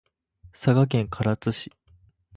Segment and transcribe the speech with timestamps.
[0.51, 1.71] 佐賀県唐津市